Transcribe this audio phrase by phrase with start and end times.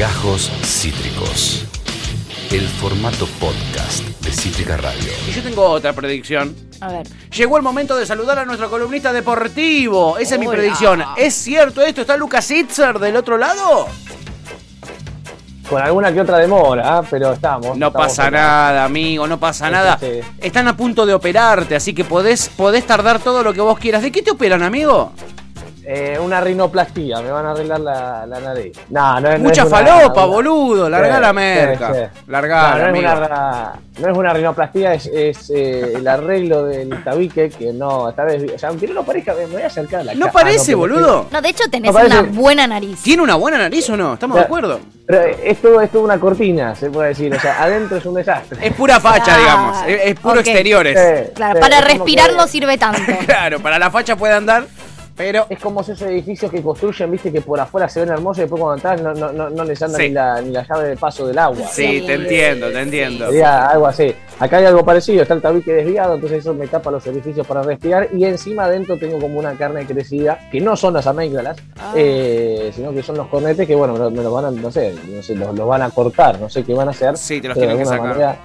[0.00, 1.66] Gajos Cítricos.
[2.50, 5.12] El formato podcast de Cítrica Radio.
[5.28, 6.56] Y yo tengo otra predicción.
[6.80, 7.06] A ver.
[7.36, 10.16] Llegó el momento de saludar a nuestro columnista deportivo.
[10.16, 10.56] Esa es mi Hola.
[10.56, 11.04] predicción.
[11.18, 12.00] ¿Es cierto esto?
[12.00, 13.88] ¿Está Lucas Itzer del otro lado?
[15.68, 17.04] Con alguna que otra demora, ¿ah?
[17.10, 17.76] pero estamos.
[17.76, 19.98] No estamos pasa nada, amigo, no pasa Sí, nada.
[20.00, 20.20] sí.
[20.40, 24.00] Están a punto de operarte, así que podés, podés tardar todo lo que vos quieras.
[24.00, 25.12] ¿De qué te operan, amigo?
[25.92, 28.78] Eh, una rinoplastía, me van a arreglar la, la nariz.
[28.90, 30.88] No, no, es- no Mucha es falopa, una- boludo.
[30.88, 31.94] Larga Sí, la sí, merca.
[31.94, 32.20] sí.
[32.28, 37.02] Larga, No, no, es una, no es una rinoplastía, es, es, eh, el arreglo del
[37.02, 40.02] tabique que no, esta vez, o sea, aunque no lo parezca, me voy a acercar
[40.02, 41.26] a la ¿No ca- parece, ah, pero boludo?
[41.28, 43.02] No, de hecho tenés No, parece- una buena nariz.
[43.02, 44.14] ¿Tiene una buena nariz o no?
[44.14, 44.78] ¿Estamos de acuerdo?
[45.08, 48.14] Pero es todo, es todo una cortina, se puede decir, o sea, adentro es un
[48.14, 48.64] desastre.
[48.64, 49.76] Es pura facha, Ah, digamos.
[49.88, 50.46] Es, es puro ok.
[50.46, 50.96] exteriores.
[51.26, 53.00] Sí, Claro, sí, para respirar que- no sirve tanto.
[53.26, 54.66] Claro, para la facha puede andar,
[55.20, 58.40] pero Es como esos edificios que construyen, viste, que por afuera se ven hermosos y
[58.42, 60.04] después cuando entras no, no, no, no les anda Sí.
[60.08, 61.66] ni, la, ni la llave de paso del agua.
[61.70, 63.26] sí, te entiendo, te entiendo.
[63.26, 64.14] Sería algo así.
[64.38, 67.62] Acá hay algo parecido, está el tabique desviado, entonces eso me tapa los orificios para
[67.62, 71.92] respirar y encima adentro tengo como una carne crecida, que no son las amígdalas, Ah.
[71.96, 74.70] eh, sino que son los cornetes que, bueno, me, lo- me los van a, no
[74.72, 77.16] sé, no sé los, los van a cortar, no sé qué van a hacer.
[77.18, 78.00] Sí, te los tienen que sacar.
[78.08, 78.36] manera-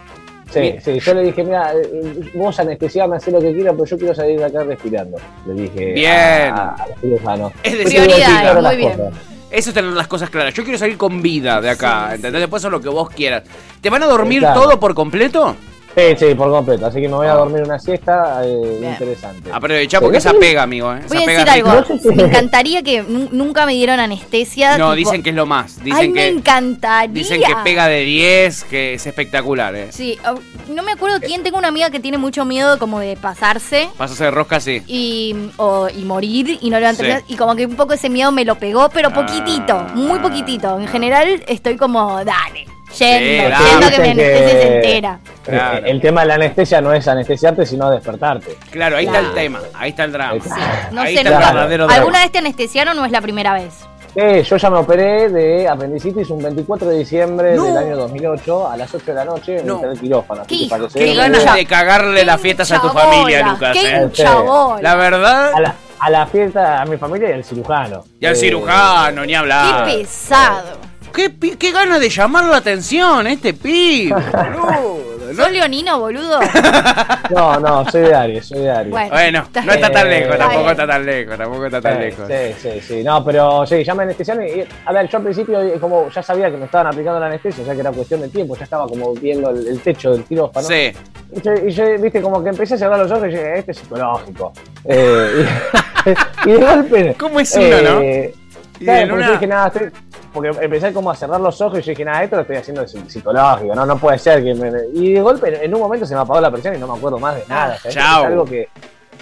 [0.52, 0.82] Sí, Bien.
[0.82, 4.14] sí, yo le dije, mira, eh, vos anestesiame, hacé lo que quieras, pero yo quiero
[4.16, 5.18] salir de acá respirando.
[5.48, 6.54] Le dije Bien.
[6.54, 7.52] a, a los cirujanos.
[7.64, 8.92] Es decir, Prioridades, ahora muy bien.
[8.98, 9.14] cosas.
[9.52, 10.54] Eso es tener las cosas claras.
[10.54, 12.42] Yo quiero salir con vida de acá, Sí, ¿entendés?
[12.42, 13.44] Después son lo que vos quieras.
[13.82, 14.62] ¿Te van a dormir Claro.
[14.62, 15.56] todo por completo?
[15.96, 16.88] Sí, sí, por completo.
[16.88, 19.50] Así que me voy a dormir una siesta eh, interesante.
[19.52, 20.94] Aprovechá porque esa pega, amigo.
[20.94, 21.00] ¿eh?
[21.08, 21.82] Voy Esa a pega decir algo.
[21.82, 22.16] rica.
[22.16, 24.78] Me encantaría que nu- nunca me dieron anestesia.
[24.78, 25.82] No, tipo- dicen que es lo más.
[25.84, 27.14] Dicen Ay, me encantaría.
[27.14, 29.88] dicen que pega de 10, que es espectacular, ¿eh?
[29.92, 30.20] Sí,
[30.68, 31.44] no me acuerdo quién.
[31.44, 33.88] Tengo una amiga que tiene mucho miedo como de pasarse.
[33.98, 34.82] Pasas de rosca, sí.
[34.88, 37.34] Y, o- y morir y no levantar Sí.
[37.34, 39.14] y como que un poco ese miedo me lo pegó pero Ah.
[39.14, 42.66] poquitito muy poquitito en general estoy como dale
[42.98, 43.66] yendo dale.
[43.70, 45.86] yendo que que- anestesia se entera Claro.
[45.86, 48.58] El tema de la anestesia no es anestesiarte, sino despertarte.
[48.72, 49.28] Claro, ahí Claro.
[49.28, 49.60] está el tema.
[49.76, 50.40] Ahí está el drama.
[50.44, 50.50] Sí,
[50.92, 51.52] no ahí sé está el nunca.
[51.54, 52.00] verdadero drama.
[52.02, 53.74] alguna vez te anestesiaron o es la primera vez
[54.18, 57.66] Eh, yo ya me operé de apendicitis un 24 de diciembre No.
[57.66, 59.82] del año 2008 a las 8 de la noche en No.
[59.84, 60.44] el quirófano.
[60.44, 64.10] así que Qué ganas de cagarle las fiestas a tu familia, Lucas, qué ¿eh?
[64.82, 65.52] La verdad.
[65.54, 68.06] a la, a la fiesta, a mi familia y al cirujano.
[68.20, 69.86] Y al Eh, cirujano, ni hablar.
[69.86, 70.78] qué pesado
[71.16, 75.00] ¿Qué, pi- qué ganas de llamar la atención este pibe, boludo.
[75.32, 75.36] ¿no?
[75.36, 76.40] ¿Sos leonino, boludo?
[77.32, 78.92] No, no, soy de Aries, soy de Aries.
[78.92, 82.00] Bueno, Bueno, no está tan Eh, lejos, tampoco está tan lejos, tampoco está tan Sí,
[82.04, 82.28] lejos.
[82.28, 83.04] Sí, sí, sí.
[83.04, 84.46] No, pero sí, ya me anestesiaron.
[84.46, 87.26] Y, a ver, yo al principio, eh, como ya sabía que me estaban aplicando la
[87.26, 90.12] anestesia, o sea que era cuestión de tiempo, ya estaba como viendo el, el techo
[90.12, 90.68] del quirófano.
[90.68, 90.92] Sí.
[91.36, 93.72] Y yo, y yo, viste, como que empecé a cerrar los ojos y dije, este
[93.72, 94.54] es psicológico.
[94.86, 95.48] Eh,
[96.46, 97.16] y, y de golpe.
[97.20, 98.02] ¿Cómo es uno, no?
[98.02, 98.34] eh,
[98.80, 99.92] Y claro, en porque una- yo dije, nada, estoy-
[100.36, 102.84] porque empecé como a cerrar los ojos y yo dije, nada, esto lo estoy haciendo
[102.84, 104.70] psi- psicológico, no, no puede ser que me...
[104.94, 107.18] Y de golpe, en un momento se me apagó la presión y no me acuerdo
[107.18, 107.78] más de nada.
[107.90, 108.20] chau.
[108.22, 108.70] Es algo que...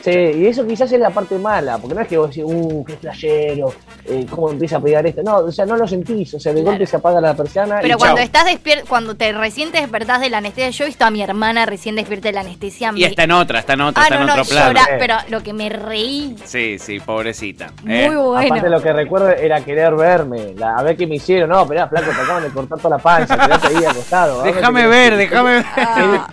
[0.04, 2.84] Sí, y eso quizás es la parte mala, porque no es que vos decís, uh,
[2.84, 3.74] qué flashero,
[4.06, 5.24] eh, cómo empieza a pegar esto.
[5.24, 6.72] No, o sea, no lo sentís, o sea, de Claro.
[6.78, 8.26] golpe se apaga la persiana Pero y cuando chau.
[8.26, 11.22] estás despierto, cuando te recién te despertás de la anestesia, yo he visto a mi
[11.22, 12.92] hermana recién despierta de la anestesia.
[12.94, 14.68] Y me- está en otra, está en otra, ah, está no, en no, otro plano.
[14.74, 14.96] llora, Eh.
[15.00, 17.72] pero lo que me reí, Sí, sí, pobrecita.
[17.84, 18.10] muy eh.
[18.14, 18.40] bueno.
[18.56, 21.50] Aparte lo que recuerdo era querer verme, la- a ver qué me hicieron.
[21.50, 24.34] No, esperá, flaco, te acaban de cortar toda la panza, quedate ahí acostado.
[24.34, 25.66] ¿a dónde Déjame ver, déjame ver.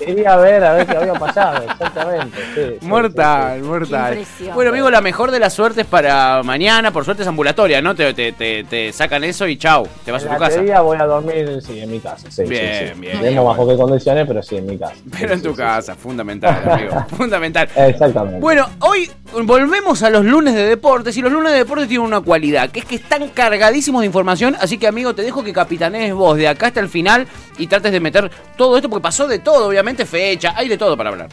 [0.01, 2.37] Quería- ver a ver qué había pasado, exactamente.
[2.57, 4.25] sí, sí, Mortal, sí, mortal.
[4.55, 6.93] Bueno, amigo, la mejor de las suertes para mañana.
[6.93, 7.95] Por suerte es ambulatoria, ¿no?
[7.95, 10.57] Te, te, te, te sacan eso y chau, te vas En a tu la casa.
[10.59, 12.31] teoría voy a dormir, sí, en mi casa.
[12.31, 13.01] Sí, Bien, sí, sí.
[13.01, 14.95] bien, Vemos bajo qué condiciones, pero sí, en mi casa.
[15.13, 17.07] Pero Sí, en tu sí, sí, casa, fundamental, amigo.
[17.17, 17.69] Fundamental.
[17.77, 18.41] Exactamente.
[18.41, 19.11] Bueno, hoy
[19.45, 22.81] volvemos a los lunes de deportes y los lunes de deportes tienen una cualidad, que
[22.81, 26.49] es que están cargadísimos de información, así que amigo, te dejo que capitanees vos de
[26.49, 27.27] acá hasta el final
[27.59, 30.97] y trates de meter todo esto, porque pasó de todo, obviamente fecha, hay de todo
[30.97, 31.29] para hablar.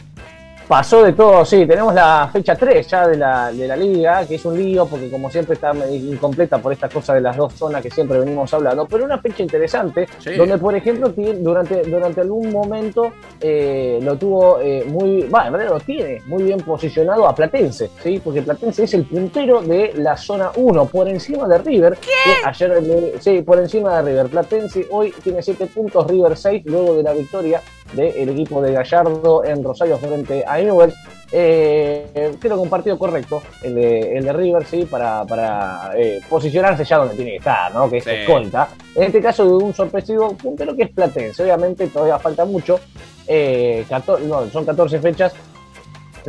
[0.68, 4.34] Pasó de todo, sí, tenemos la fecha 3 ya de la, de la liga, que
[4.34, 7.80] es un lío porque como siempre está incompleta por esta cosa de las dos zonas
[7.82, 10.34] que siempre venimos hablando, pero una fecha interesante, Sí.
[10.36, 11.08] donde por ejemplo
[11.38, 16.60] durante, durante algún momento eh, lo tuvo eh, muy, en realidad lo tiene muy bien
[16.60, 18.20] posicionado a Platense, ¿sí?
[18.22, 22.10] porque Platense es el puntero de la zona 1, por encima de River, que
[22.46, 26.94] ayer, le- sí, por encima de River, Platense hoy tiene 7 puntos, River 6, luego
[26.94, 27.62] de la victoria
[27.92, 30.94] del equipo de Gallardo en Rosario frente a Newell's.
[31.30, 32.06] Eh,
[32.40, 36.84] creo que un partido correcto, el de, el de River, sí, para, para eh, posicionarse
[36.84, 37.88] ya donde tiene que estar, ¿no?
[37.90, 38.10] que es Sí.
[38.10, 38.68] escolta.
[38.94, 41.42] En este caso de un sorpresivo puntero que es Platense.
[41.42, 42.80] Obviamente todavía falta mucho,
[43.26, 45.34] eh, 14 no, son 14 fechas,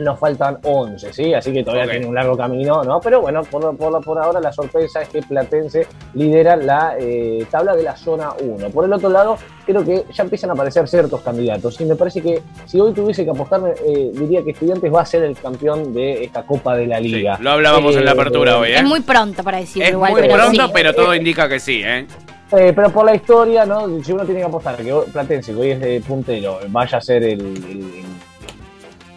[0.03, 1.33] nos faltan 11, ¿sí?
[1.33, 2.99] Así que todavía tiene un largo camino, ¿no?
[2.99, 7.75] Pero bueno, por, por, por ahora la sorpresa es que Platense lidera la eh, tabla
[7.75, 8.69] de la zona 1.
[8.69, 12.21] Por el otro lado, creo que ya empiezan a aparecer ciertos candidatos y me parece
[12.21, 15.93] que si hoy tuviese que apostarme, eh, diría que Estudiantes va a ser el campeón
[15.93, 17.37] de esta Copa de la Sí, Liga.
[17.41, 18.75] lo hablábamos en la Eh, apertura hoy, ¿eh?
[18.77, 20.71] Es muy pronto para decirlo Es igual, muy pero pronto, sí.
[20.73, 22.05] pero todo indica que sí, ¿eh?
[22.51, 23.87] Eh, pero por la historia, ¿no?
[24.03, 27.21] Si uno tiene que apostar que Platense, que hoy es de puntero, vaya a ser
[27.23, 28.05] el, el- el-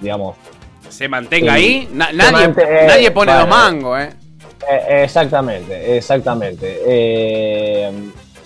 [0.01, 0.37] digamos,
[0.93, 3.41] Se mantenga ahí, na- nadie, mante- eh, nadie pone bueno.
[3.47, 4.11] dos mangos, ¿eh?
[4.71, 6.79] Eh, exactamente, exactamente.
[6.87, 7.91] Eh,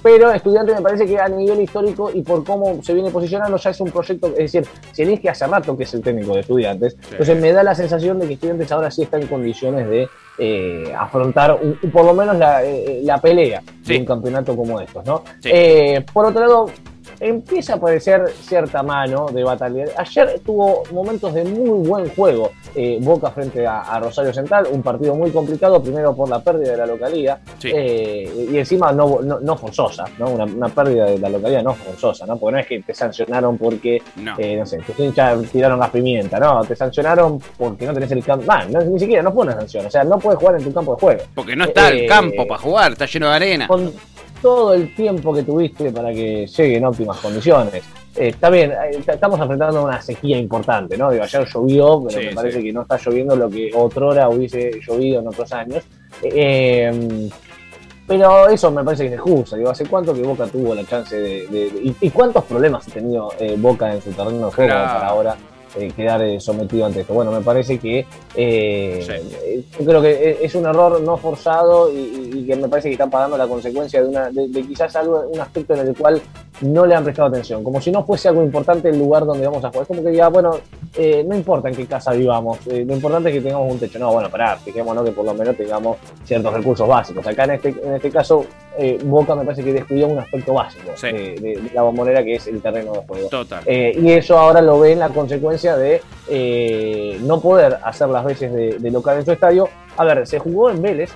[0.03, 3.71] pero estudiante me parece que a nivel histórico y por cómo se viene posicionando ya
[3.71, 6.97] es un proyecto, es decir, si elige hace rato que es el técnico de estudiantes,
[7.11, 10.09] entonces me da la sensación de que estudiantes ahora sí está en condiciones de
[10.39, 13.95] eh, afrontar un- por lo menos la, eh, la pelea Sí.
[13.95, 15.25] de un campeonato como estos, ¿no?
[15.41, 15.49] Sí.
[15.53, 16.67] Eh, por otro lado,
[17.21, 19.85] empieza a aparecer cierta mano de batalla.
[19.97, 24.83] Ayer tuvo momentos de muy buen juego eh, Boca frente a, a Rosario Central, un
[24.83, 27.71] partido muy complicado, primero por la pérdida de la localidad Sí.
[27.75, 30.31] eh, y encima no, no, no forzosa, ¿no?
[30.31, 32.37] Una, una pérdida de la localidad no forzosa, ¿no?
[32.37, 34.35] Porque no es que te sancionaron porque, No.
[34.39, 38.25] eh, no sé, tus hinchas tiraron gas pimienta, no, te sancionaron porque no tenés el
[38.25, 40.73] campo, no, ni siquiera, no fue una sanción, o sea, no puedes jugar en tu
[40.73, 43.69] campo de juego Porque no está el eh, campo para jugar, está lleno de arena.
[43.69, 43.93] con
[44.41, 47.83] todo el tiempo que tuviste para que llegue en óptimas condiciones.
[48.17, 51.11] Eh, está bien, eh, estamos enfrentando una sequía importante, ¿no?
[51.11, 52.65] Digo, ayer llovió, pero Sí, me parece sí.
[52.65, 55.85] que no está lloviendo lo que otrora hubiese llovido en otros años.
[56.23, 57.29] Eh,
[58.07, 59.57] pero eso me parece que se excusa.
[59.57, 61.47] Digo, ¿hace cuánto que Boca tuvo la chance de.
[61.49, 64.71] de- de- y, y cuántos problemas ha tenido eh, Boca en su terreno de juego
[64.73, 64.93] Claro.
[64.95, 65.37] para ahora
[65.77, 67.13] eh, quedar sometido ante esto?
[67.15, 68.07] Bueno, me parece que.
[68.35, 69.67] eh, Sí.
[69.81, 72.89] yo creo que es- es un error no forzado y, y- y que me parece
[72.89, 75.97] que están pagando la consecuencia de, una, de, de quizás algo, un aspecto en el
[75.97, 76.21] cual
[76.63, 77.63] no le han prestado atención.
[77.65, 79.83] Como si no fuese algo importante el lugar donde vamos a jugar.
[79.83, 80.53] Es como que diga, bueno,
[80.97, 83.99] eh, no importa en qué casa vivamos, eh, lo importante es que tengamos un techo.
[83.99, 87.27] No, bueno, pará, fijémonos que por lo menos tengamos ciertos recursos básicos.
[87.27, 88.45] Acá en este, en este caso,
[88.79, 91.09] eh, Boca me parece que descuidó un aspecto básico Sí.
[91.09, 93.29] de, de- de la bombonera que es el terreno de juego.
[93.29, 93.63] Total.
[93.67, 98.25] Eh, y eso ahora lo ve en la consecuencia de eh, no poder hacer las
[98.25, 99.69] veces de, de local en su estadio.
[99.97, 101.11] A ver, se jugó en Vélez,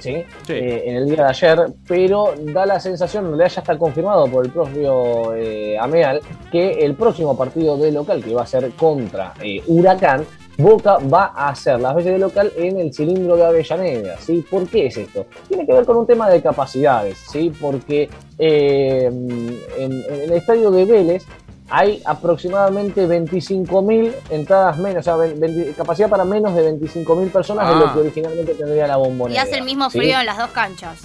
[0.00, 0.24] ¿sí?
[0.46, 0.54] Sí.
[0.54, 4.44] En el día de ayer, pero da la sensación, en realidad ya está confirmado por
[4.44, 5.32] el propio
[5.80, 6.20] Ameal,
[6.50, 9.32] que el próximo partido de local, que va a ser contra
[9.68, 10.24] Huracán,
[10.58, 14.44] Boca va a hacer las veces de local en el cilindro de Avellaneda, ¿sí?
[14.50, 15.26] ¿Por qué es esto?
[15.48, 17.52] Tiene que ver con un tema de capacidades, ¿sí?
[17.60, 21.24] Porque eh, en, en el estadio de Vélez
[21.70, 27.74] hay aproximadamente 25.000 entradas menos, o sea, 20 capacidad para menos de 25.000 personas de
[27.74, 27.78] Ah.
[27.78, 29.42] lo que originalmente tendría la Y bombonera.
[29.42, 29.98] hace el mismo ¿sí?
[30.00, 31.00] frío en las dos canchas.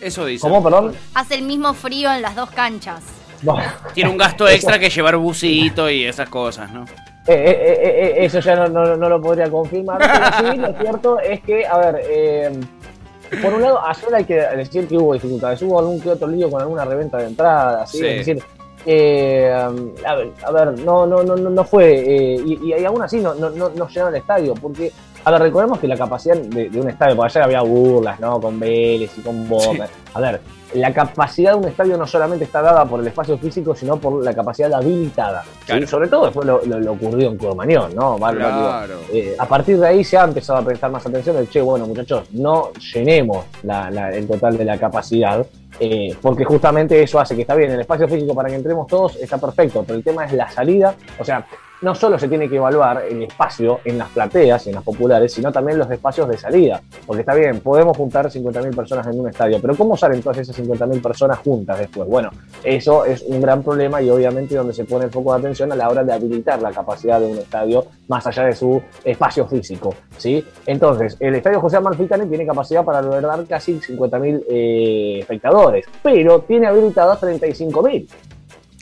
[0.00, 0.42] Eso dice.
[0.42, 0.94] ¿Cómo, perdón?
[1.14, 3.02] Hace el mismo frío en las dos canchas.
[3.42, 3.64] Bueno,
[3.94, 6.84] Tiene un gasto extra que llevar busito y esas cosas, ¿no?
[7.26, 10.72] Eh, eh, eh, eh, eso ya no, no- no lo podría confirmar, pero sí, lo
[10.80, 12.50] cierto es que, a ver, eh,
[13.42, 16.50] por un lado, ayer hay que decir que hubo dificultades, hubo algún que otro lío
[16.50, 17.98] con alguna reventa de entradas, ¿sí?
[17.98, 18.06] Sí.
[18.06, 18.42] es decir,
[18.84, 19.50] eh,
[20.04, 23.20] a, ver, a ver, no, no, no, no no fue, eh, y, y aún así
[23.20, 24.90] no, no, no, llenaron el estadio, porque,
[25.24, 28.40] a ver, recordemos que la capacidad de, de un estadio, porque ayer había burlas, ¿no?
[28.40, 30.40] Con Vélez y con Boca, a ver,
[30.74, 34.24] la capacidad de un estadio no solamente está dada por el espacio físico, sino por
[34.24, 35.44] la capacidad habilitada.
[35.66, 35.86] Claro.
[35.86, 38.16] Sobre todo después lo, lo, lo ocurrido en Curmañón, ¿no?
[38.16, 38.94] Claro.
[39.12, 41.86] eh, a partir de ahí se ha empezado a prestar más atención del che, bueno,
[41.86, 45.44] muchachos, no llenemos la- la- el total de la capacidad,
[45.80, 49.16] eh, porque justamente eso hace que está bien, el espacio físico para que entremos todos
[49.16, 51.44] está perfecto, pero el tema es la salida, o sea,
[51.82, 55.52] no solo se tiene que evaluar el espacio en las plateas en las populares, sino
[55.52, 59.58] también los espacios de salida, porque está bien, podemos juntar 50.000 personas en un estadio,
[59.60, 62.08] pero ¿cómo salen todas esas 50.000 personas juntas después?
[62.08, 62.30] Bueno,
[62.62, 65.76] eso es un gran problema y obviamente donde se pone el foco de atención a
[65.76, 69.94] la hora de habilitar la capacidad de un estadio más allá de su espacio físico,
[70.16, 70.44] ¿sí?
[70.66, 76.66] Entonces, el estadio José Amalfitani tiene capacidad para albergar casi 50.000 eh, espectadores, pero tiene
[76.66, 78.06] habilitadas 35.000.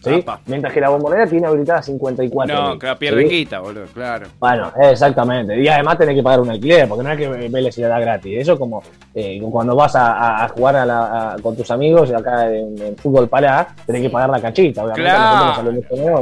[0.03, 0.25] ¿Sí?
[0.47, 2.55] Mientras que la bombonera tiene habilitada 54.
[2.55, 4.29] No, que pierden guita, boludo, claro.
[4.39, 5.61] Bueno, exactamente.
[5.61, 8.01] Y además tenés que pagar un alquiler, porque no es que Vélez se la da
[8.01, 8.39] gratis.
[8.41, 8.83] Eso como
[9.15, 12.97] eh, cuando vas a, a- jugar a la- a- con tus amigos acá en, en
[12.97, 14.83] Fútbol Pará, tenés que pagar la canchita.
[14.85, 15.47] Obviamente Claro.
[15.47, 15.75] nosotros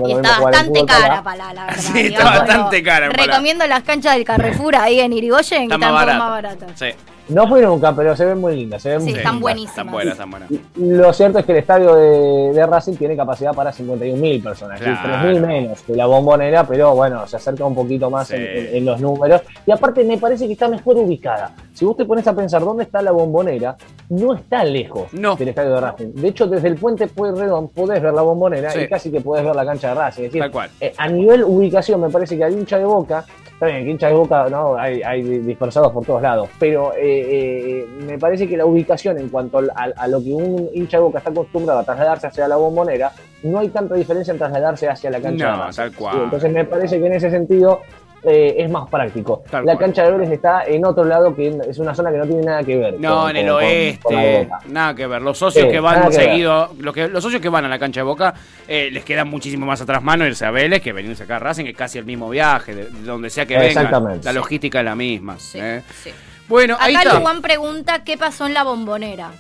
[0.09, 1.23] Y está bastante cara.
[1.23, 1.79] Palá, la verdad.
[1.81, 3.27] Sí, está bastante cara, Palá.
[3.27, 6.71] Recomiendo las canchas del Carrefour ahí en Irigoyen, que Está están más baratas.
[6.75, 6.87] Sí.
[7.29, 8.81] No fui nunca, pero se ven muy lindas.
[8.83, 9.43] Se ven Sí, muy están lindas.
[9.43, 9.71] buenísimas.
[9.79, 10.51] Están buenas, están buenas.
[10.77, 14.85] Lo cierto es que el estadio de, de Racing tiene capacidad para 51.000 personas, ¿sí?
[14.85, 15.29] Claro.
[15.29, 18.35] 3.000 menos que la bombonera, pero bueno, se acerca un poquito más Sí.
[18.37, 19.43] en, en- en los números.
[19.67, 21.51] Y aparte me parece que está mejor ubicada.
[21.75, 23.77] Si vos te pones a pensar dónde está la bombonera,
[24.09, 25.37] no está lejos No.
[25.37, 26.13] del estadio de Racing.
[26.15, 28.81] De hecho, desde el puente Pueyrredón podés ver la bombonera Sí.
[28.81, 30.23] y casi que podés ver la cancha de Racing.
[30.25, 30.71] Es decir, Tal cual.
[30.81, 34.09] eh, a nivel ubicación, me parece que al hincha de Boca, está bien, que hincha
[34.09, 38.57] de Boca no hay, hay dispersados por todos lados, pero eh, eh, me parece que
[38.57, 41.81] la ubicación en cuanto al- a, a lo que un hincha de Boca está acostumbrado
[41.81, 45.67] a trasladarse hacia la bombonera, no hay tanta diferencia en trasladarse hacia la cancha No,
[45.67, 46.15] de tal cual.
[46.17, 47.81] Sí, entonces me parece que en ese sentido
[48.25, 49.45] eh, es más práctico.
[49.49, 49.85] Tal la cual.
[49.87, 52.65] cancha de Vélez está en otro lado, que es una zona que no tiene nada
[52.65, 52.95] que ver.
[52.99, 55.23] No, con- en el con- oeste, con nada que ver.
[55.23, 57.79] Los socios Sí, que van que seguido, los, que, los socios que van a la
[57.79, 58.35] cancha de Boca,
[58.67, 61.63] eh, les queda muchísimo más atrás mano irse a Vélez que venirse acá a Racing,
[61.63, 63.69] que es casi el mismo viaje, de, de donde sea que vengan.
[63.85, 64.25] Exactamente.
[64.25, 65.39] La logística es la misma.
[65.39, 65.83] Sí, ¿eh?
[66.03, 66.11] sí.
[66.49, 67.21] Bueno, ahí Acá está.
[67.21, 69.33] Juan pregunta qué pasó en la bombonera.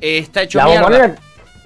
[0.00, 0.82] Eh, está hecho La mierda.
[0.82, 1.14] bombonera,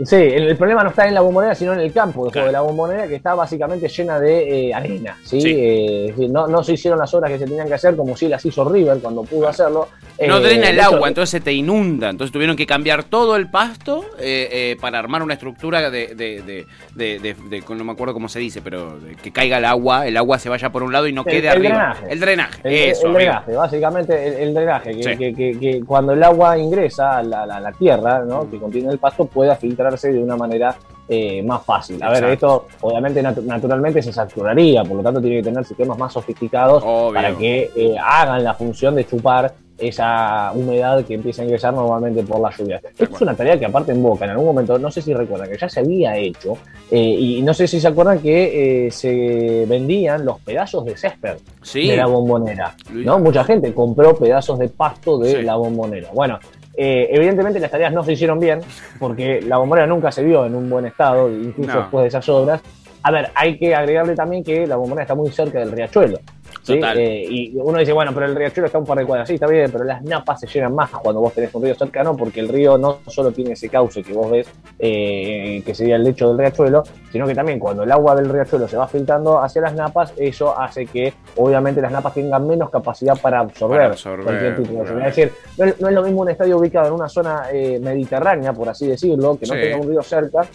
[0.05, 2.47] sí, el, el problema no está en la bombonera, sino en el campo de Claro.
[2.47, 5.17] juego de la bombonera, que está básicamente llena de eh, arena.
[5.25, 5.41] ¿sí?
[5.41, 5.55] Sí.
[5.57, 8.45] Eh, no, no se hicieron las obras que se tenían que hacer, como si las
[8.45, 9.89] hizo River cuando pudo hacerlo.
[10.27, 12.09] No Eh, drena el de hecho, agua, entonces se te inunda.
[12.11, 16.65] Entonces tuvieron que cambiar todo el pasto eh, eh, para armar una estructura de, de,
[16.95, 20.49] de, no me acuerdo cómo se dice, pero que caiga el agua, el agua se
[20.49, 21.69] vaya por un lado y no El- quede el arriba.
[21.69, 22.07] drenaje.
[22.13, 23.07] El drenaje, El, eso.
[23.09, 25.17] el drenaje, básicamente el, el drenaje, que, Sí.
[25.17, 28.49] que- que- que cuando el agua ingresa a la, la- la tierra, ¿no?
[28.51, 29.57] que contiene el pasto, pueda
[29.93, 30.75] de una manera
[31.09, 32.03] eh, más fácil.
[32.03, 35.99] A ver, esto obviamente natu- naturalmente se saturaría, por lo tanto tiene que tener sistemas
[35.99, 37.15] más sofisticados Obvio.
[37.15, 42.23] para que eh, hagan la función de chupar esa humedad que empieza a ingresar normalmente
[42.23, 42.81] por la lluvia.
[42.97, 45.49] Esto es una tarea que aparte en Boca, en algún momento, no sé si recuerdan,
[45.51, 46.57] que ya se había hecho,
[46.91, 51.37] eh, y no sé si se acuerdan que eh, se vendían los pedazos de césped
[51.63, 51.89] Sí.
[51.89, 52.75] de la bombonera.
[52.93, 53.19] ¿no?
[53.19, 55.43] Mucha gente compró pedazos de pasto de Sí.
[55.43, 56.11] la bombonera.
[56.13, 56.39] Bueno,
[56.77, 58.61] eh, evidentemente las tareas no se hicieron bien,
[58.99, 61.81] porque la bombonera nunca se vio en un buen estado, incluso No.
[61.81, 62.61] después de esas obras.
[63.03, 66.19] A ver, hay que agregarle también que la bombonera está muy cerca del riachuelo.
[66.65, 66.75] ¿Sí?
[66.75, 66.99] Total.
[66.99, 69.29] Eh, y uno dice, bueno, pero el riachuelo está un par de cuadras.
[69.29, 72.17] Sí, está bien, pero las napas se llenan más cuando vos tenés un río cercano,
[72.17, 76.05] porque el río no solo tiene ese cauce que vos ves, eh, que sería el
[76.05, 79.63] lecho del riachuelo, sino que también cuando el agua del riachuelo se va filtrando hacia
[79.63, 84.25] las napas, eso hace que obviamente las napas tengan menos capacidad para absorber, Para absorber,
[84.25, 84.99] cualquier tipo de claro.
[85.01, 87.79] Es decir, no es, no es lo mismo un estadio ubicado en una zona eh,
[87.81, 89.61] mediterránea, por así decirlo, que no Sí.
[89.61, 90.47] tenga un río cerca,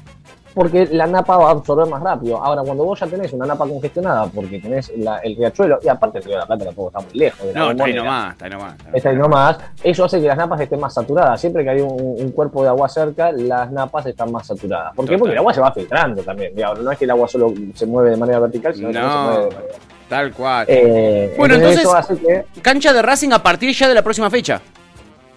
[0.54, 2.38] porque la napa va a absorber más rápido.
[2.44, 6.18] Ahora, cuando vos ya tenés una napa congestionada, porque tenés la- el riachuelo, y aparte
[6.20, 8.32] el río de la Plata tampoco está muy lejos de la No, está ahí nomás,
[8.34, 8.74] está ahí nomás.
[8.78, 9.58] está Está ahí nomás.
[9.84, 11.40] Eso hace que las napas estén más saturadas.
[11.40, 14.94] Siempre que hay un, un cuerpo de agua cerca, las napas están más saturadas.
[14.96, 15.12] ¿Por qué?
[15.12, 15.20] Total.
[15.20, 16.56] Porque el agua se va filtrando también.
[16.56, 19.02] digamos, No es que el agua solo se mueve de manera vertical, sino que No,
[19.12, 19.74] se mueve de manera-
[20.10, 20.66] Tal cual.
[20.68, 21.88] Eh, Bueno, entonces-
[22.20, 22.62] que.
[22.64, 24.60] Cancha de Racing a partir ya de la próxima fecha.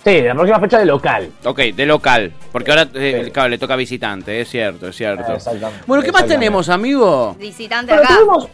[0.05, 1.31] Sí, la próxima fecha de local.
[1.45, 2.33] Ok, de local.
[2.51, 3.31] Porque ahora eh, Sí.
[3.31, 5.33] claro, le toca visitante, es cierto, es cierto.
[5.35, 5.85] Exactamente.
[5.87, 7.37] Bueno, ¿qué más tenemos, amigo?
[7.39, 8.09] Visitante acá.
[8.09, 8.49] tuvimos-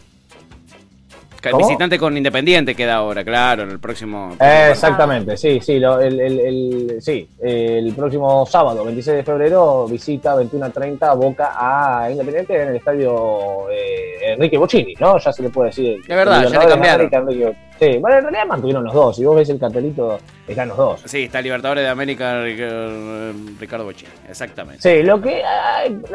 [1.41, 1.57] ¿Cómo?
[1.65, 4.35] Visitante con Independiente queda ahora, claro, en el próximo.
[4.39, 9.87] Eh, exactamente, sí, sí, lo- el, el- el- sí, el próximo sábado, 26 de febrero,
[9.87, 15.17] visita 21 a 30 Boca a Independiente en el estadio eh, Enrique Bocini, ¿no?
[15.17, 16.01] Ya se le puede decir.
[16.01, 17.09] Es verdad, ya le cambiaron.
[17.13, 20.75] América, Sí, bueno, en realidad mantuvieron los dos, si vos ves el cartelito, están los
[20.75, 21.01] dos.
[21.05, 24.81] Sí, está Libertadores de América, Ric- Ricardo Bochini, exactamente.
[24.81, 25.41] Sí, lo que,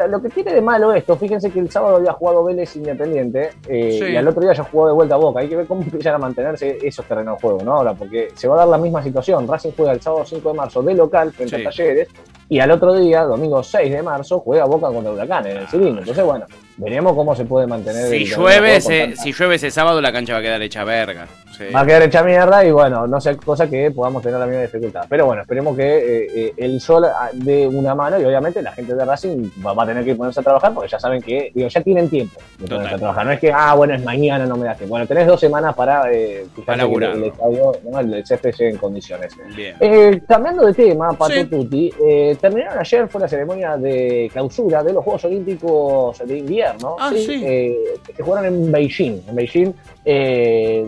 [0.07, 3.97] lo que tiene de malo esto, fíjense que el sábado había jugado Vélez Independiente eh,
[3.99, 4.11] Sí.
[4.13, 5.39] y al otro día ya jugó de vuelta a Boca.
[5.41, 7.73] Hay que ver cómo empiezan a mantenerse esos terrenos de juego, ¿no?
[7.73, 9.47] Ahora, porque se va a dar la misma situación.
[9.47, 11.61] Racing juega el sábado 5 de marzo de local frente Sí.
[11.61, 12.07] a Talleres
[12.47, 16.01] y al otro día, domingo 6 de marzo, juega Boca contra Huracán en el cilindro.
[16.01, 16.45] Entonces, bueno,
[16.77, 18.07] veremos cómo se puede mantener.
[18.07, 21.27] Si el llueve, ese, si llueve ese sábado, la cancha va a quedar hecha verga.
[21.57, 21.65] Sí.
[21.73, 24.63] Va a quedar hecha mierda y bueno, no sé, cosa que podamos tener la misma
[24.63, 25.05] dificultad.
[25.07, 28.73] Pero bueno, esperemos que eh, eh, el sol ah, dé una mano y obviamente la
[28.73, 31.51] gente de Racing va, va a tener que ponerse a trabajar porque ya saben que,
[31.55, 32.95] digo, ya tienen tiempo de ponerse Total.
[32.95, 33.25] a trabajar.
[33.25, 34.91] No es que, ah, bueno, es mañana, no me das tiempo.
[34.91, 37.99] Bueno, tenés dos semanas para eh, fijarse Para que el, el estadio, ¿no?
[37.99, 39.33] el césped en condiciones.
[39.55, 39.77] Bien.
[39.79, 41.45] Eh, cambiando de tema, Pato Sí.
[41.45, 46.64] Tutti, eh, terminaron ayer, fue la ceremonia de clausura de los Juegos Olímpicos de invierno,
[46.99, 47.41] Ah, sí.
[47.43, 47.77] eh,
[48.15, 49.71] que jugaron en Beijing, en Beijing,
[50.03, 50.85] eh,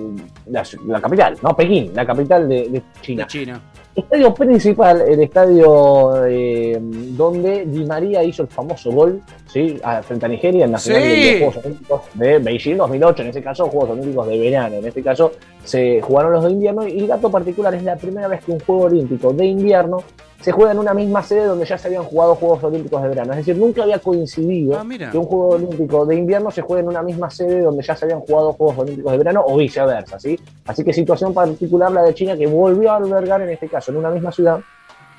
[0.48, 3.24] la, la capital, no, Pekín, la capital de, de China.
[3.24, 3.62] De China.
[3.96, 9.80] Estadio principal, el estadio eh, donde Di María hizo el famoso gol, ¿sí?
[9.84, 11.08] A- frente a Nigeria en la final Sí.
[11.10, 14.86] de los Juegos Olímpicos de Beijing 2008, en ese caso Juegos Olímpicos de verano, en
[14.86, 15.32] este caso
[15.64, 18.60] se jugaron los de invierno y el dato particular es la primera vez que un
[18.60, 20.04] Juego Olímpico de invierno
[20.42, 23.32] se juega en una misma sede donde ya se habían jugado Juegos Olímpicos de verano.
[23.32, 26.90] Es decir, nunca había coincidido Ah, que un Juego Olímpico de invierno se juegue en
[26.90, 30.40] una misma sede donde ya se habían jugado Juegos Olímpicos de verano o viceversa, ¿sí?
[30.66, 33.98] Así que situación particular la de China que volvió a albergar en este caso en
[33.98, 34.60] una misma ciudad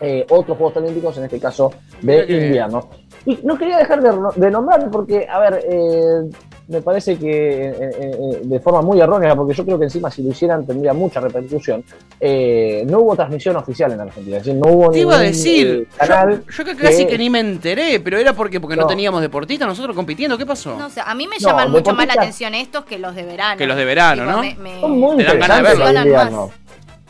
[0.00, 2.88] eh, otros Juegos Olímpicos, en este caso de invierno.
[3.26, 6.30] Y no quería dejar de, de nombrar porque, a ver, eh,
[6.68, 10.10] me parece que eh, eh, eh, de forma muy errónea, porque yo creo que encima
[10.10, 11.82] si lo hicieran tendría mucha repercusión,
[12.20, 15.88] eh, no hubo transmisión oficial en Argentina, es decir, no hubo Te iba a decir,
[16.00, 18.82] eh, yo, yo que casi que- que ni me enteré, pero era porque, porque no,
[18.82, 18.88] No.
[18.88, 20.76] teníamos deportistas nosotros compitiendo, ¿qué pasó?
[20.76, 23.22] No sé, a mí me No, llaman mucho más la atención estos que los de
[23.24, 23.56] verano.
[23.56, 24.40] Que los de verano, ¿no?
[24.42, 26.48] me- me- son muy Te dan ganas de.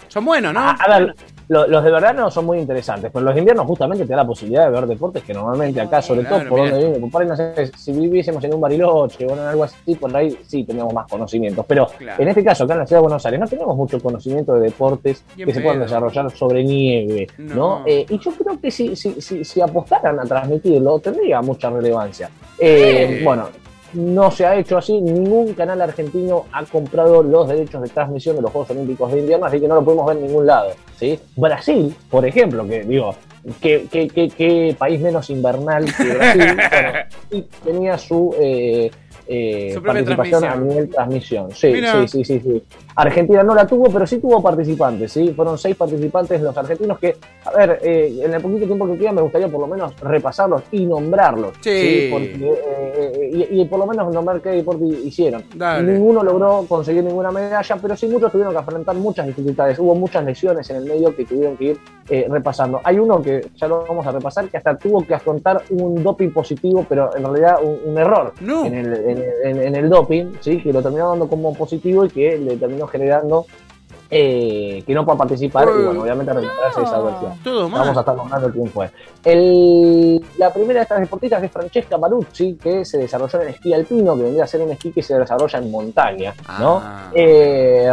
[0.07, 0.61] Son buenos, ¿no?
[0.61, 1.15] A, a ver,
[1.49, 4.26] lo- los de verano son muy interesantes, pero los de invierno justamente te da la
[4.26, 6.73] posibilidad de ver deportes que normalmente acá, sobre Claro, todo por mira.
[6.75, 9.95] donde vive, por ahí no sé, si viviésemos en un bariloche o en algo así,
[9.95, 11.64] por ahí sí teníamos más conocimientos.
[11.67, 12.23] Pero Claro.
[12.23, 14.61] en este caso, acá en la ciudad de Buenos Aires, no tenemos mucho conocimiento de
[14.61, 17.55] deportes que se puedan desarrollar sobre nieve, ¿no?
[17.81, 17.83] No.
[17.87, 22.31] Eh, y yo creo que si, si, si, si apostaran a transmitirlo, tendría mucha relevancia.
[22.59, 23.21] Eh.
[23.25, 23.49] Bueno,
[23.95, 28.42] no se ha hecho así, ningún canal argentino ha comprado los derechos de transmisión de
[28.42, 30.71] los Juegos Olímpicos de invierno, así que no lo podemos ver en ningún lado.
[30.99, 31.18] ¿sí?
[31.37, 33.14] Brasil, por ejemplo, que digo,
[33.61, 36.42] ¿qué, qué, qué- qué país menos invernal que Brasil?
[36.71, 36.99] Bueno,
[37.30, 38.90] y tenía su, eh,
[39.26, 41.50] eh, participación a nivel transmisión.
[41.52, 42.07] Sí, Mira.
[42.07, 42.62] sí, sí, sí, sí.
[43.00, 45.33] Argentina no la tuvo, pero sí tuvo participantes, ¿sí?
[45.35, 49.12] Fueron seis participantes los argentinos que, a ver, eh, en el poquito tiempo que queda
[49.12, 51.52] me gustaría por lo menos repasarlos y nombrarlos.
[51.61, 52.09] Sí.
[52.11, 52.93] Porque, eh,
[53.33, 55.45] eh, y, y por lo menos nombrar qué deporte hicieron.
[55.55, 55.93] Dale.
[55.93, 59.78] Ninguno logró conseguir ninguna medalla, pero sí muchos tuvieron que afrontar muchas dificultades.
[59.78, 61.78] Hubo muchas lesiones en el medio que tuvieron que ir
[62.11, 62.81] eh, repasando.
[62.83, 66.31] Hay uno que ya lo vamos a repasar, que hasta tuvo que afrontar un doping
[66.31, 68.64] positivo, pero en realidad un, un error No.
[68.64, 70.61] en, el, en, en- en el doping, ¿sí?
[70.61, 73.47] que lo terminó dando como positivo y que le terminó generando
[74.11, 77.33] eh, que no pueda participar y bueno, obviamente recuperarse de esa versión.
[77.45, 77.99] Todo Vamos a mal.
[77.99, 78.90] estar nombrando quién fue.
[79.23, 84.16] El- la primera de estas deportistas es Francesca Baruzzi, que se desarrolló en esquí alpino,
[84.16, 86.80] que vendría a ser un esquí que se desarrolla en montaña, ¿no?
[86.83, 87.11] Ah.
[87.14, 87.87] Eh,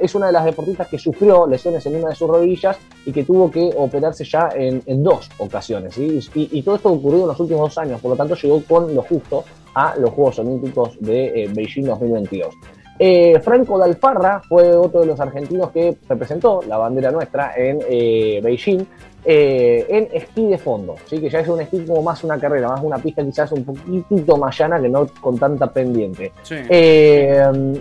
[0.00, 3.24] es una de las deportistas que sufrió lesiones en una de sus rodillas y que
[3.24, 6.18] tuvo que operarse ya en, en dos ocasiones, ¿sí?
[6.34, 8.94] Y, y todo esto ocurrió en los últimos dos años, por lo tanto llegó con
[8.94, 12.54] lo justo a los Juegos Olímpicos de eh, Beijing 2022.
[12.98, 18.40] Eh, Franco Dalfarra fue otro de los argentinos que representó la bandera nuestra en eh,
[18.42, 18.86] Beijing
[19.26, 21.18] eh, en esquí de fondo, ¿sí?
[21.18, 24.36] que ya es un esquí como más una carrera, más una pista quizás un poquitito
[24.36, 26.30] más llana que no con tanta pendiente.
[26.42, 26.56] Sí.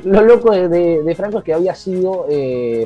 [0.06, 2.26] Lo loco de, de- de Franco es que había sido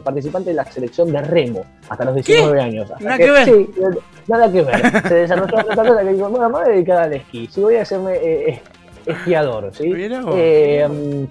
[0.04, 2.92] participante de la selección de remo hasta los 19 años.
[3.00, 3.46] Nada que ver.
[3.46, 3.70] Sí,
[4.28, 5.08] nada que ver.
[5.08, 7.48] Se desarrolló otra cosa que dijo, bueno, me voy a dedicar al esquí.
[7.52, 8.60] Si voy a hacerme
[9.06, 9.90] esquiador, ¿sí?
[9.94, 11.26] Mm,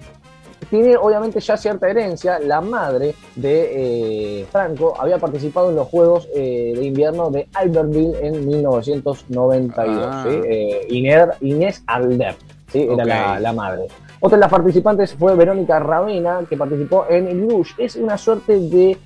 [0.69, 2.39] tiene obviamente ya cierta herencia.
[2.39, 8.15] La madre de eh, Franco había participado en los Juegos eh, de Invierno de Albertville
[8.21, 10.07] en 1992.
[10.09, 10.25] Ah.
[10.27, 10.39] ¿sí?
[10.45, 12.35] Eh, Inés, Inés Alder,
[12.71, 12.87] ¿sí?
[12.89, 13.87] era la, la madre.
[14.19, 17.73] Otra de las participantes fue Verónica Ravena, que participó en el Luge.
[17.77, 18.97] Es una suerte de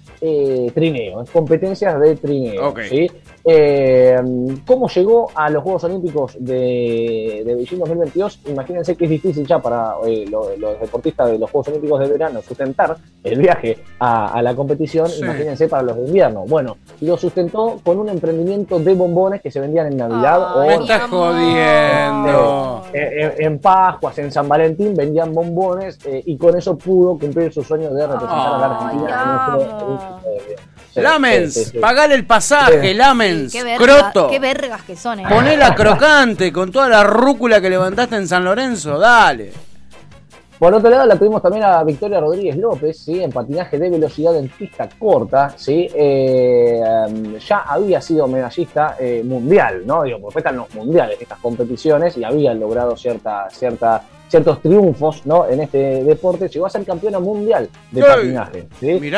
[0.73, 2.73] trineo, es competencias de trineo.
[3.43, 4.19] Eh,
[4.67, 8.39] ¿Cómo llegó a los Juegos Olímpicos de, de Beijing 2022?
[8.47, 12.07] Imagínense que es difícil ya para eh, lo- los deportistas de los Juegos Olímpicos de
[12.07, 15.07] verano sustentar el viaje a, a la competición.
[15.09, 15.21] Sí.
[15.23, 16.45] Imagínense para los de invierno.
[16.47, 20.75] Bueno, lo sustentó con un emprendimiento de bombones que se vendían en Navidad Ay, Me
[20.77, 21.33] o estás amor.
[21.33, 22.83] jodiendo.
[22.93, 27.51] eh, en, en Pascuas, en San Valentín vendían bombones eh, y con eso pudo cumplir
[27.53, 30.55] su sueño de representar a la Argentina en un Ay, juego
[30.95, 31.77] Lamens, sí, sí, sí.
[31.79, 32.93] pagale el pasaje, Sí.
[32.93, 33.77] Lamens, Qué, verga-
[34.11, 34.27] croto.
[34.29, 35.25] qué vergas que son, eh.
[35.29, 39.51] Ponela crocante con toda la rúcula que levantaste en San Lorenzo, dale.
[40.59, 43.23] Por otro lado, la tuvimos también a Victoria Rodríguez López, ¿sí?
[43.23, 45.55] en patinaje de velocidad en pista corta.
[45.57, 45.89] ¿sí?
[45.91, 46.79] Eh,
[47.47, 50.03] ya había sido medallista eh, mundial, ¿no?
[50.03, 55.45] Digo, porque están los mundiales estas competiciones y había logrado cierta, cierta, ciertos triunfos ¿no?
[55.47, 56.47] en este deporte.
[56.47, 58.67] Llegó a ser campeona mundial de patinaje.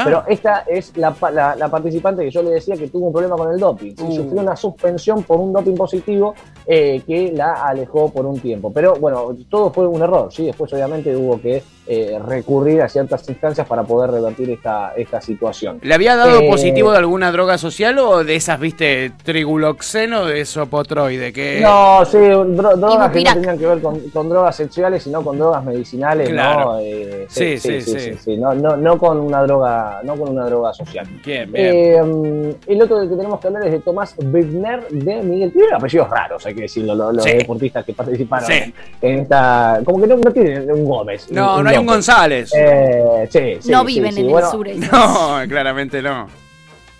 [0.05, 3.35] Pero esta es la, la- la participante que yo le decía que tuvo un problema
[3.37, 3.93] con el doping.
[4.01, 4.11] Uh.
[4.11, 6.33] Sufrió una suspensión por un doping positivo
[6.65, 8.71] eh, que la alejó por un tiempo.
[8.73, 10.47] Pero bueno, todo fue un error, ¿sí?
[10.47, 15.79] Después obviamente hubo que eh, recurrir a ciertas instancias para poder revertir esta, esta situación.
[15.81, 20.45] ¿Le había dado Eh, positivo de alguna droga social o de esas, viste, triguloxeno de
[20.45, 21.31] sopotroide?
[21.33, 21.59] Que...
[21.61, 25.37] No, sí, dro- drogas que no tenían que ver con, con drogas sexuales, sino con
[25.37, 26.73] drogas medicinales, Claro.
[26.73, 26.79] ¿no?
[26.79, 28.37] Eh, Sí, sí, sí.
[28.37, 31.05] No, no, no con una droga, no con una droga social.
[31.25, 31.65] Bien, bien.
[31.75, 35.51] Eh, el otro del que tenemos que hablar es de Tomás Wegner de Miguel.
[35.51, 37.31] Tiene apellidos raros, hay que decirlo, los, los Sí.
[37.37, 38.53] deportistas que participaron Sí.
[38.53, 39.79] en, en esta.
[39.85, 41.31] Como que no, no tienen un Gómez.
[41.31, 41.95] no, no hay un López.
[41.95, 42.51] González.
[42.55, 44.67] Eh, sí, sí, no viven sí, en bueno, el sur.
[44.67, 44.91] esos.
[44.91, 46.27] no, claramente no.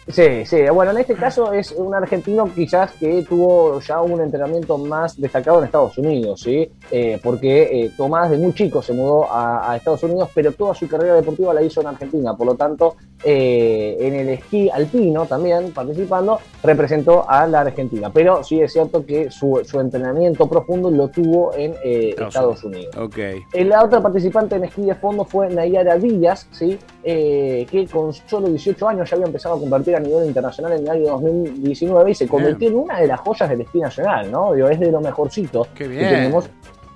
[0.08, 0.62] Sí, sí.
[0.74, 5.60] Bueno, en este caso es un argentino quizás que tuvo ya un entrenamiento más destacado
[5.60, 6.70] en Estados Unidos, ¿sí?
[6.92, 10.88] Eh, porque eh, Tomás de muy chico se mudó a, Estados Unidos, pero toda su
[10.88, 12.36] carrera deportiva la hizo en Argentina.
[12.36, 18.12] Por lo tanto, eh, en el esquí alpino también participando, representó a la Argentina.
[18.14, 22.96] Pero sí es cierto que su, entrenamiento profundo lo tuvo en Estados, Unidos.
[22.96, 23.42] Okay.
[23.54, 26.78] La otra participante en esquí de fondo fue Nayara Díaz, ¿sí?
[27.04, 30.90] que con solo 18 años ya había empezado a convertir a nivel internacional en el
[30.90, 34.54] año 2019 y se convirtió en una de las joyas del esquí nacional, ¿no?
[34.54, 36.50] es de lo mejorcito que tenemos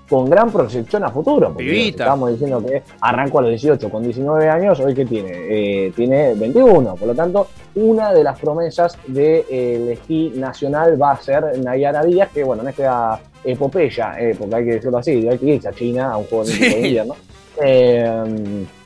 [0.10, 1.54] con gran proyección a futuro.
[1.54, 5.94] Porque estábamos diciendo que arrancó a los 18 con 19 años, hoy que tiene, eh,
[5.96, 6.96] tiene 21.
[6.96, 12.04] Por lo tanto, una de las promesas del de, esquí nacional va a ser Nayara
[12.04, 15.68] Díaz, que bueno, en esta epopeya, eh, porque hay que decirlo así, hay que irse
[15.68, 17.16] a China a un juego de invierno.
[17.62, 18.66] Eh,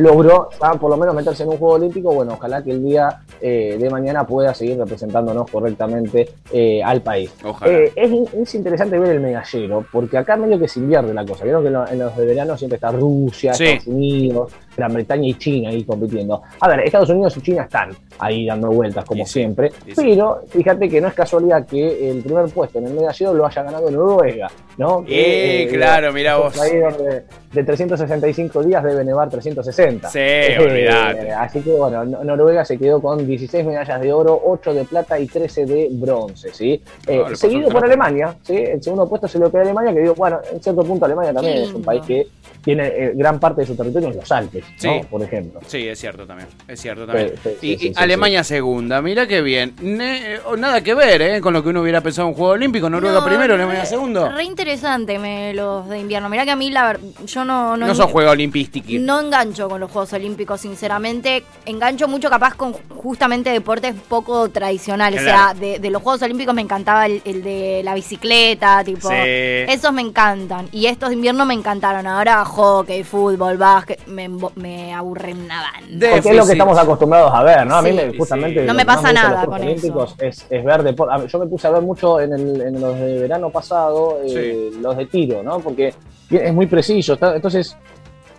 [0.00, 0.48] logró
[0.80, 2.12] por lo menos meterse en un juego olímpico.
[2.12, 7.32] Bueno, ojalá que el día eh, de mañana pueda seguir representándonos correctamente eh, al país.
[7.64, 11.44] Eh, es, interesante ver el medallero, porque acá medio que se invierte la cosa.
[11.44, 15.70] Vieron que en, los de verano siempre está Rusia, Estados Unidos, Gran Bretaña y China
[15.70, 16.42] ahí compitiendo.
[16.60, 21.00] A ver, Estados Unidos y China están ahí dando vueltas como siempre, pero fíjate que
[21.00, 25.04] no es casualidad que el primer puesto en el medallero lo haya ganado Noruega, ¿no?
[25.04, 26.54] Que, claro, mira vos.
[26.60, 30.10] De, de, 365 días debe nevar 360.
[30.10, 30.18] Sí,
[30.58, 31.30] olvidate.
[31.30, 35.26] Así que bueno, Noruega se quedó con 16 medallas de oro, 8 de plata y
[35.26, 36.80] 13 de bronce, ¿sí?
[37.06, 38.56] Eh, seguido por Alemania, ¿sí?
[38.56, 41.58] El segundo puesto se lo queda Alemania, que digo, bueno, en cierto punto Alemania también
[41.58, 42.26] es un país que
[42.62, 45.00] tiene eh, gran parte de su territorio en los Alpes, ¿no?
[45.02, 45.60] Por ejemplo.
[45.66, 47.34] Sí, es cierto también, es cierto también.
[47.62, 49.74] y, Alemania segunda, mira qué bien.
[49.82, 51.40] Eh, nada que ver, ¿eh?
[51.40, 54.30] Con lo que uno hubiera pensado en un Juego Olímpico, Noruega primero, Alemania segundo.
[54.30, 56.28] Re interesante me, los de invierno.
[56.28, 57.76] Mira que a mí la yo no...
[57.76, 58.92] No, no son Juegos Olimpísticos.
[59.00, 61.44] No engancho con los Juegos Olímpicos, sinceramente.
[61.66, 65.20] Engancho mucho capaz con justamente deportes poco tradicionales.
[65.20, 69.10] O sea, de, los Juegos Olímpicos me encantaba el, de la bicicleta, tipo...
[69.10, 70.68] Esos me encantan.
[70.72, 72.06] Y estos de invierno me encantaron.
[72.06, 75.70] Ahora hockey, fútbol, básquet, me, me aburren nada.
[75.80, 77.76] Porque es lo que estamos acostumbrados a ver, ¿no?
[77.76, 78.64] A mí me, justamente...
[78.64, 80.06] No me pasa nada con eso.
[80.18, 81.26] Es, es ver deporte.
[81.28, 84.96] Yo me puse a ver mucho en, el, en los de verano pasado, eh, los
[84.96, 85.60] de tiro, ¿no?
[85.60, 85.94] Porque
[86.30, 87.18] es muy preciso.
[87.20, 87.76] Entonces,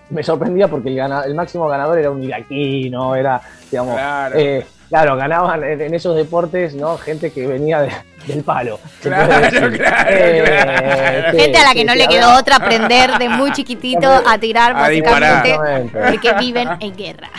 [0.10, 4.38] me sorprendía porque el, el máximo ganador era un iraquí, Era, digamos, claro.
[4.38, 6.98] Eh, claro, ganaban en, esos deportes, ¿no?
[6.98, 7.90] Gente que venía de,
[8.28, 8.80] del palo.
[9.02, 14.08] Claro, claro, eh, Gente a la que no le quedó otra aprender de muy chiquitito
[14.08, 15.58] a tirar, básicamente,
[15.92, 17.30] porque viven en guerra.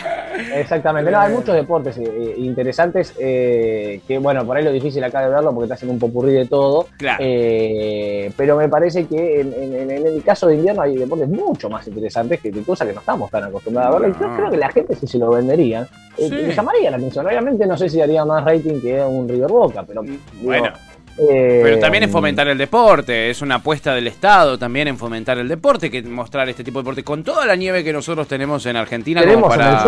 [0.55, 1.11] Exactamente.
[1.11, 5.53] No, hay muchos deportes eh, interesantes que, bueno, por ahí lo difícil acá de verlo
[5.53, 6.87] porque te hacen un popurrí de todo.
[6.99, 12.51] pero me parece que en, el caso de invierno hay deportes mucho más interesantes que,
[12.63, 14.11] cosas que no estamos tan acostumbrados a ver.
[14.19, 17.25] Yo creo que la gente, si se lo venderían, me llamaría la atención.
[17.25, 20.03] Obviamente no sé si haría más rating que un River Boca, pero...
[20.41, 20.73] Bueno.
[21.17, 25.47] Pero también es fomentar el deporte, es una apuesta del Estado también en fomentar el
[25.47, 28.75] deporte, que mostrar este tipo de deporte con toda la nieve que nosotros tenemos en
[28.75, 29.83] Argentina como para,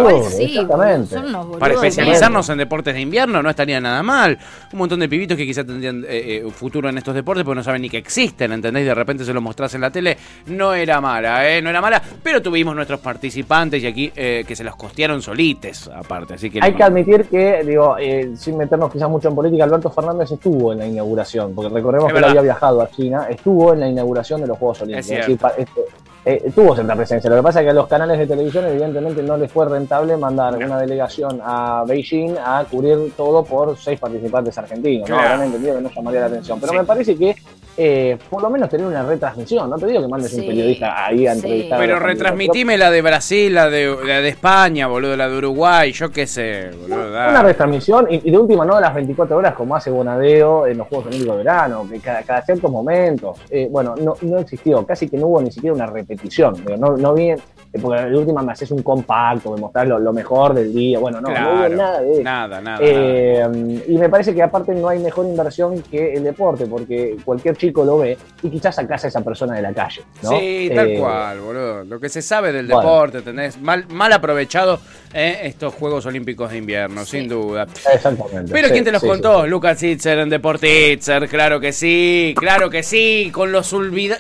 [1.60, 4.38] para especializarnos en deportes de invierno, no estaría nada mal.
[4.74, 7.64] Un montón de pibitos que quizás tendrían eh, eh, futuro en estos deportes porque no
[7.64, 8.88] saben ni que existen, ¿entendéis?
[8.88, 11.62] De repente se lo mostrás en la tele, no era mala, ¿eh?
[11.62, 15.90] No era mala, pero tuvimos nuestros participantes y aquí eh, que se los costearon solites,
[15.94, 16.34] aparte.
[16.34, 17.96] Así que Hay que admitir que, digo,
[18.36, 21.19] sin meternos quizás mucho en política, Alberto Fernández estuvo en la inauguración
[21.54, 24.82] porque recordemos que él había viajado a China, estuvo en la inauguración de los Juegos
[24.82, 25.52] Olímpicos.
[25.58, 25.82] Este,
[26.26, 27.30] eh, tuvo cierta presencia.
[27.30, 30.18] Lo que pasa es que a los canales de televisión, evidentemente, no les fue rentable
[30.18, 35.10] mandar una delegación a Beijing a cubrir todo por seis participantes argentinos.
[35.10, 35.18] ¿no?
[35.18, 36.60] Habrán entendido que no llamaría la atención.
[36.60, 37.36] Pero me parece que
[37.82, 39.70] eh, por lo menos tener una retransmisión.
[39.70, 41.80] No te digo que mandes un periodista ahí a entrevistar.
[41.80, 46.12] Pero retransmitime la de Brasil, la de, la de España, boludo, la de Uruguay, yo
[46.12, 47.08] qué sé, boludo.
[47.08, 50.90] Una retransmisión y, de última no de las 24 horas como hace Bonadeo en los
[50.90, 53.40] Juegos Olímpicos de Verano, que cada, ciertos momentos.
[53.50, 56.56] Eh, bueno, no, no existió, casi que no hubo ni siquiera una repetición.
[56.78, 60.54] No, no vi eh, porque de última me haces un compacto, me mostrás lo, mejor
[60.54, 61.00] del día.
[61.00, 62.24] Bueno, no, no hubo nada de eso.
[62.24, 66.66] Nada, nada, eh, Y me parece que aparte no hay mejor inversión que el deporte,
[66.66, 70.02] porque cualquier chico lo ve y quizás sacas a esa persona de la calle.
[70.22, 70.30] ¿no?
[70.30, 71.84] Sí, tal eh, cual, boludo.
[71.84, 74.80] Lo que se sabe del deporte, tenés mal, mal aprovechado
[75.14, 77.68] estos Juegos Olímpicos de Invierno, sin duda.
[77.94, 78.52] Exactamente.
[78.52, 79.48] Pero ¿quién te los contó?
[79.48, 83.74] Lucas Itzer en Deportitzer, claro que sí, claro que sí, con los,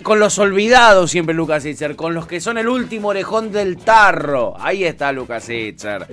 [0.04, 4.56] con los olvidados siempre Lucas Itzer, con los que son el último orejón del tarro.
[4.60, 6.06] Ahí está Lucas Itzer.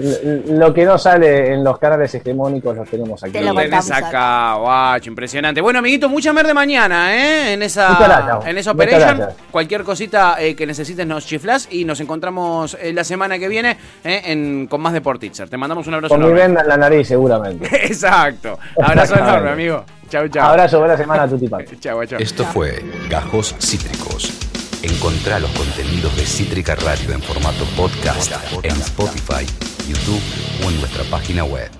[0.49, 3.39] Lo que no sale en los canales hegemónicos los tenemos aquí.
[3.39, 5.61] lo tenés acá, guacho, impresionante.
[5.61, 7.26] Bueno, amiguito, mucha mer de mañana, ¿eh?
[7.27, 9.29] En esa, en esa operation.
[9.51, 13.77] Cualquier cosita eh, que necesites nos chiflas y nos encontramos eh, la semana que viene
[14.05, 15.49] en, con más Deportitzer.
[15.49, 17.69] Te mandamos un abrazo Con mi venda en la nariz, seguramente.
[17.87, 18.59] Exacto.
[18.83, 19.85] Abrazo enorme, amigo.
[20.09, 20.49] Chau, chau.
[20.49, 21.49] Abrazo, buena semana a Tuti
[21.81, 22.19] chau, chau.
[22.21, 24.33] Esto fue Gajos Cítricos.
[24.83, 29.45] Encontrá los contenidos de Cítrica Radio en formato podcast en Spotify,
[29.89, 30.23] YouTube
[30.65, 31.77] o en nuestra página web.